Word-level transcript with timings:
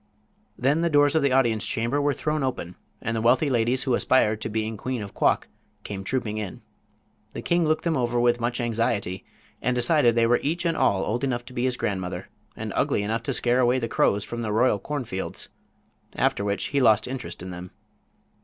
Then 0.57 0.81
the 0.81 0.89
doors 0.89 1.13
of 1.13 1.21
the 1.21 1.31
audience 1.31 1.63
chamber 1.63 2.01
were 2.01 2.15
thrown 2.15 2.41
open, 2.41 2.75
and 3.03 3.15
the 3.15 3.21
wealthy 3.21 3.51
ladies 3.51 3.83
who 3.83 3.93
aspired 3.93 4.41
to 4.41 4.49
being 4.49 4.75
queen 4.75 5.03
of 5.03 5.13
Quok 5.13 5.47
came 5.83 6.03
trooping 6.03 6.39
in. 6.39 6.63
The 7.33 7.43
king 7.43 7.67
looked 7.67 7.83
them 7.83 7.95
over 7.95 8.19
with 8.19 8.39
much 8.39 8.59
anxiety, 8.59 9.23
and 9.61 9.75
decided 9.75 10.15
they 10.15 10.25
were 10.25 10.39
each 10.41 10.65
and 10.65 10.75
all 10.75 11.03
old 11.05 11.23
enough 11.23 11.45
to 11.45 11.53
be 11.53 11.65
his 11.65 11.77
grandmother, 11.77 12.29
and 12.55 12.73
ugly 12.75 13.03
enough 13.03 13.21
to 13.21 13.33
scare 13.33 13.59
away 13.59 13.77
the 13.77 13.87
crows 13.87 14.23
from 14.23 14.41
the 14.41 14.51
royal 14.51 14.79
cornfields. 14.79 15.49
After 16.15 16.43
which 16.43 16.69
he 16.73 16.79
lost 16.79 17.07
interest 17.07 17.43
in 17.43 17.51
them. 17.51 17.69